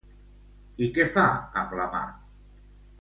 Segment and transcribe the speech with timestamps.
[0.85, 1.25] I què fa
[1.63, 2.03] amb la mà?